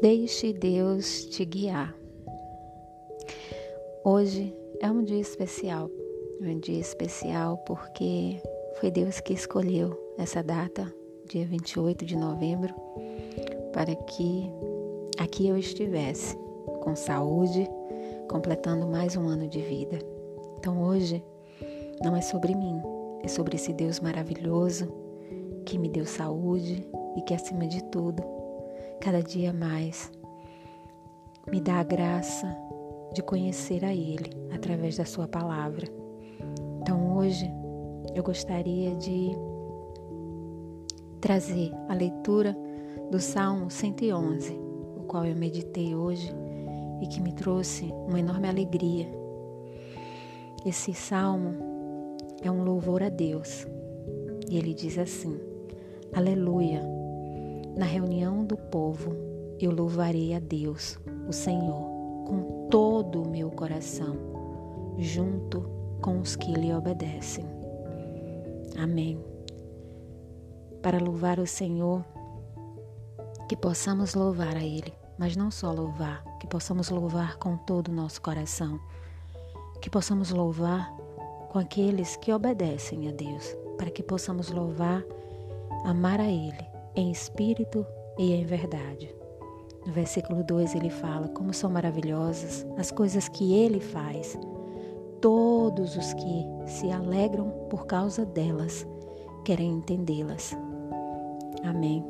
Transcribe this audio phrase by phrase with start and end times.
[0.00, 1.94] Deixe Deus te guiar.
[4.02, 5.90] Hoje é um dia especial.
[6.40, 8.40] Um dia especial porque
[8.80, 10.90] foi Deus que escolheu essa data,
[11.28, 12.74] dia 28 de novembro,
[13.74, 14.50] para que
[15.18, 16.34] aqui eu estivesse
[16.80, 17.68] com saúde,
[18.26, 19.98] completando mais um ano de vida.
[20.58, 21.22] Então hoje
[22.02, 22.80] não é sobre mim,
[23.22, 24.90] é sobre esse Deus maravilhoso
[25.66, 28.39] que me deu saúde e que, acima de tudo,
[29.00, 30.12] cada dia mais.
[31.50, 32.46] Me dá a graça
[33.14, 35.86] de conhecer a Ele através da Sua palavra.
[36.80, 37.50] Então hoje
[38.14, 39.30] eu gostaria de
[41.20, 42.56] trazer a leitura
[43.10, 44.52] do Salmo 111,
[44.96, 46.32] o qual eu meditei hoje
[47.00, 49.08] e que me trouxe uma enorme alegria.
[50.64, 51.54] Esse salmo
[52.42, 53.66] é um louvor a Deus
[54.48, 55.40] e ele diz assim:
[56.12, 56.99] Aleluia
[57.80, 59.16] na reunião do povo,
[59.58, 61.80] eu louvarei a Deus, o Senhor,
[62.26, 64.18] com todo o meu coração,
[64.98, 65.62] junto
[66.02, 67.46] com os que lhe obedecem.
[68.76, 69.18] Amém.
[70.82, 72.04] Para louvar o Senhor,
[73.48, 77.94] que possamos louvar a Ele, mas não só louvar, que possamos louvar com todo o
[77.94, 78.78] nosso coração,
[79.80, 80.94] que possamos louvar
[81.48, 85.02] com aqueles que obedecem a Deus, para que possamos louvar,
[85.86, 87.86] amar a Ele em espírito
[88.18, 89.14] e em verdade.
[89.86, 94.38] No versículo 2 ele fala como são maravilhosas as coisas que ele faz.
[95.20, 98.86] Todos os que se alegram por causa delas
[99.44, 100.56] querem entendê-las.
[101.64, 102.04] Amém.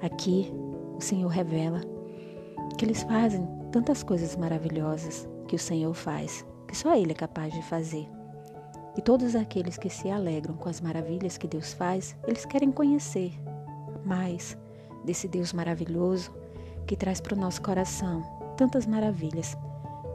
[0.00, 0.52] Aqui
[0.96, 1.80] o Senhor revela
[2.78, 7.52] que eles fazem tantas coisas maravilhosas que o Senhor faz, que só Ele é capaz
[7.52, 8.08] de fazer.
[8.96, 13.32] E todos aqueles que se alegram com as maravilhas que Deus faz, eles querem conhecer
[14.04, 14.56] mais
[15.04, 16.32] desse Deus maravilhoso
[16.86, 18.22] que traz para o nosso coração
[18.56, 19.56] tantas maravilhas,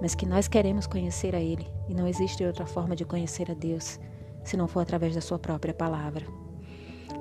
[0.02, 3.54] mas que nós queremos conhecer a Ele e não existe outra forma de conhecer a
[3.54, 4.00] Deus
[4.44, 6.26] se não for através da Sua própria palavra.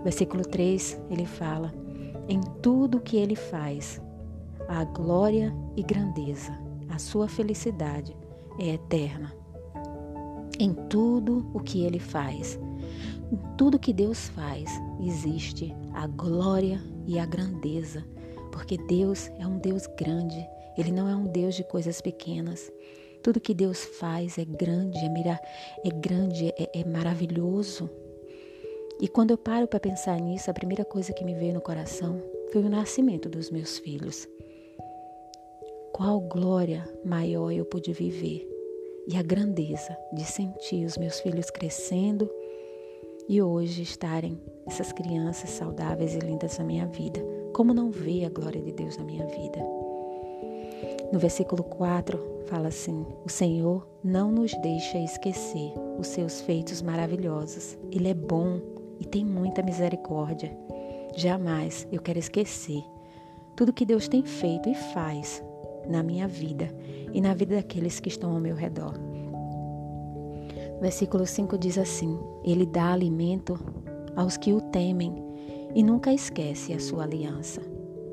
[0.02, 1.72] Versículo 3 ele fala:
[2.28, 4.00] Em tudo que Ele faz,
[4.68, 6.56] a glória e grandeza,
[6.88, 8.16] a Sua felicidade
[8.58, 9.32] é eterna.
[10.58, 12.58] Em tudo o que Ele faz,
[13.30, 18.04] em tudo que Deus faz, existe a glória e a grandeza,
[18.52, 20.46] porque Deus é um Deus grande,
[20.76, 22.72] Ele não é um Deus de coisas pequenas.
[23.22, 25.40] Tudo que Deus faz é grande, é, mira,
[25.84, 27.90] é grande, é, é maravilhoso.
[29.00, 32.22] E quando eu paro para pensar nisso, a primeira coisa que me veio no coração
[32.52, 34.26] foi o nascimento dos meus filhos.
[35.92, 38.48] Qual glória maior eu pude viver
[39.06, 42.30] e a grandeza de sentir os meus filhos crescendo
[43.28, 47.20] e hoje estarem essas crianças saudáveis e lindas na minha vida.
[47.52, 49.58] Como não ver a glória de Deus na minha vida?
[51.12, 57.76] No versículo 4 fala assim: O Senhor não nos deixa esquecer os seus feitos maravilhosos.
[57.92, 58.60] Ele é bom
[58.98, 60.56] e tem muita misericórdia.
[61.14, 62.82] Jamais eu quero esquecer
[63.56, 65.42] tudo que Deus tem feito e faz
[65.86, 66.68] na minha vida
[67.12, 68.94] e na vida daqueles que estão ao meu redor.
[70.80, 73.58] Versículo 5 diz assim: Ele dá alimento
[74.14, 75.14] aos que o temem
[75.74, 77.60] e nunca esquece a sua aliança.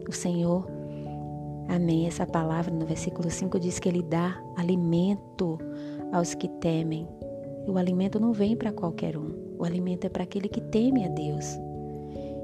[0.07, 0.67] O Senhor,
[1.67, 2.07] amém.
[2.07, 5.57] Essa palavra no versículo 5 diz que Ele dá alimento
[6.11, 7.07] aos que temem.
[7.67, 11.09] O alimento não vem para qualquer um, o alimento é para aquele que teme a
[11.09, 11.45] Deus.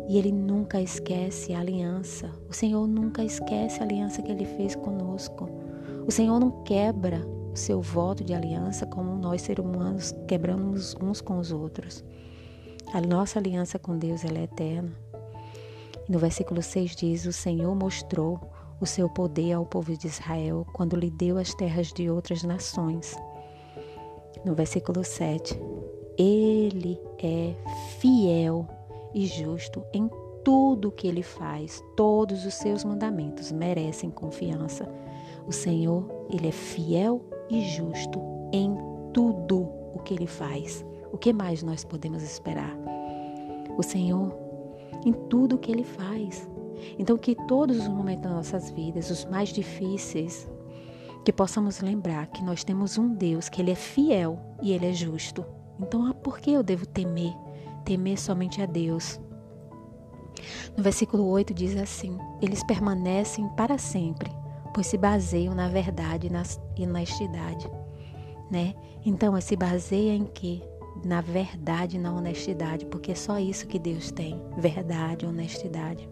[0.08, 2.30] E Ele nunca esquece a aliança.
[2.50, 5.48] O Senhor nunca esquece a aliança que Ele fez conosco.
[6.06, 7.22] O Senhor não quebra
[7.54, 12.04] seu voto de aliança como nós seres humanos quebramos uns com os outros.
[12.94, 14.92] A nossa aliança com Deus ela é eterna.
[16.10, 18.40] No versículo 6 diz: O Senhor mostrou
[18.80, 23.16] o seu poder ao povo de Israel quando lhe deu as terras de outras nações.
[24.44, 25.58] No versículo 7,
[26.18, 27.54] ele é
[28.00, 28.68] fiel
[29.14, 30.10] e justo em
[30.44, 31.84] tudo que ele faz.
[31.96, 34.90] Todos os seus mandamentos merecem confiança.
[35.48, 38.20] O Senhor, ele é fiel e justo
[38.54, 38.76] em
[39.14, 39.62] tudo
[39.94, 40.86] o que ele faz.
[41.12, 42.76] O que mais nós podemos esperar?
[43.78, 44.34] O Senhor,
[45.06, 46.50] em tudo o que ele faz.
[46.98, 50.50] Então, que todos os momentos das nossas vidas, os mais difíceis,
[51.24, 54.94] que possamos lembrar que nós temos um Deus, que Ele é fiel e Ele é
[54.94, 55.46] justo.
[55.80, 57.34] Então, ah, por que eu devo temer?
[57.86, 59.20] Temer somente a Deus.
[60.76, 64.32] No versículo 8 diz assim: Eles permanecem para sempre,
[64.74, 66.44] pois se baseiam na verdade e na
[66.80, 67.70] honestidade,
[68.50, 68.74] né?
[69.06, 70.62] Então, se baseia em quê?
[71.04, 76.08] Na verdade e na honestidade, porque é só isso que Deus tem, verdade, honestidade.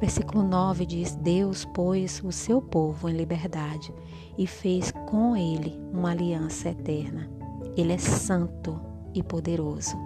[0.00, 3.92] Versículo 9 diz: Deus pôs o seu povo em liberdade
[4.36, 7.30] e fez com ele uma aliança eterna.
[7.76, 8.80] Ele é santo
[9.14, 9.96] e poderoso.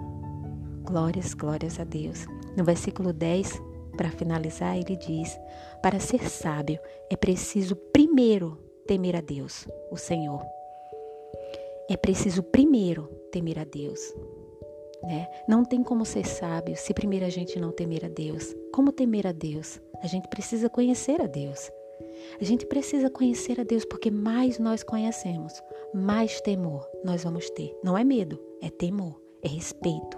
[0.83, 2.25] Glórias, glórias a Deus.
[2.57, 3.61] No versículo 10,
[3.99, 5.37] para finalizar, ele diz:
[5.83, 6.79] Para ser sábio
[7.09, 8.57] é preciso primeiro
[8.87, 10.41] temer a Deus, o Senhor.
[11.89, 13.99] É preciso primeiro temer a Deus.
[15.03, 15.27] Né?
[15.49, 18.55] Não tem como ser sábio se primeiro a gente não temer a Deus.
[18.73, 19.81] Como temer a Deus?
[20.01, 21.69] A gente precisa conhecer a Deus.
[22.39, 25.61] A gente precisa conhecer a Deus porque mais nós conhecemos,
[25.93, 27.77] mais temor nós vamos ter.
[27.83, 30.17] Não é medo, é temor, é respeito.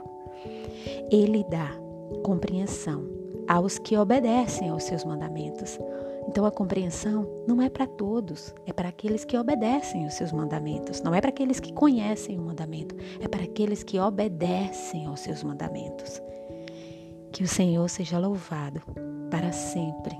[1.11, 1.75] Ele dá
[2.23, 3.20] compreensão
[3.51, 5.77] aos que obedecem aos seus mandamentos.
[6.25, 11.01] Então a compreensão não é para todos, é para aqueles que obedecem os seus mandamentos.
[11.01, 15.43] Não é para aqueles que conhecem o mandamento, é para aqueles que obedecem aos seus
[15.43, 16.21] mandamentos.
[17.33, 18.81] Que o Senhor seja louvado
[19.29, 20.17] para sempre.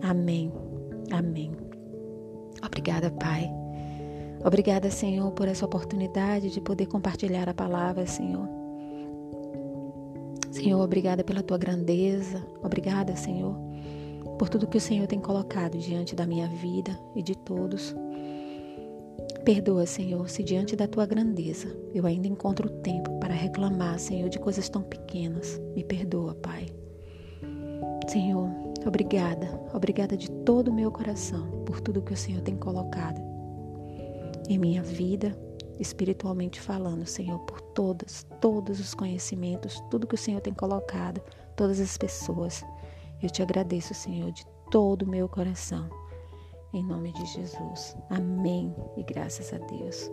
[0.00, 0.52] Amém.
[1.10, 1.56] Amém.
[2.64, 3.50] Obrigada, Pai.
[4.44, 8.57] Obrigada, Senhor, por essa oportunidade de poder compartilhar a palavra, Senhor.
[10.58, 12.44] Senhor, obrigada pela tua grandeza.
[12.60, 13.56] Obrigada, Senhor,
[14.36, 17.94] por tudo que o Senhor tem colocado diante da minha vida e de todos.
[19.44, 24.40] Perdoa, Senhor, se diante da tua grandeza eu ainda encontro tempo para reclamar, Senhor, de
[24.40, 25.60] coisas tão pequenas.
[25.76, 26.66] Me perdoa, Pai.
[28.08, 28.50] Senhor,
[28.84, 33.20] obrigada, obrigada de todo o meu coração por tudo que o Senhor tem colocado
[34.48, 35.38] em minha vida
[35.78, 41.20] espiritualmente falando, Senhor, por todas, todos os conhecimentos, tudo que o Senhor tem colocado,
[41.56, 42.64] todas as pessoas.
[43.22, 45.88] Eu te agradeço, Senhor, de todo o meu coração.
[46.72, 47.96] Em nome de Jesus.
[48.10, 48.74] Amém.
[48.96, 50.10] E graças a Deus.